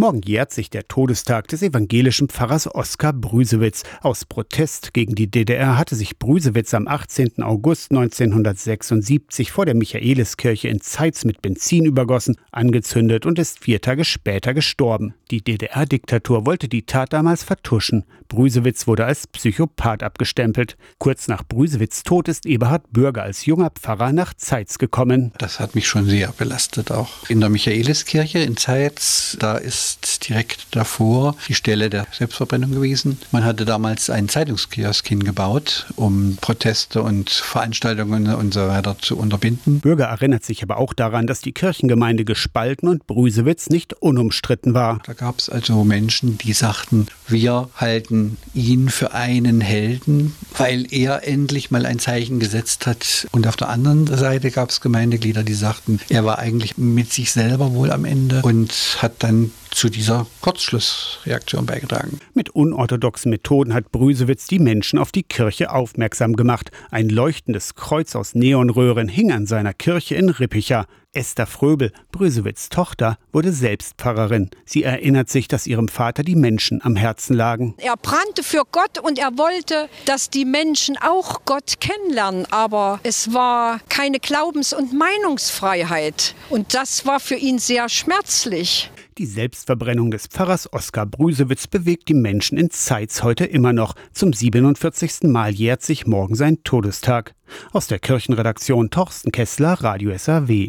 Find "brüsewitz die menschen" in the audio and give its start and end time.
63.92-64.98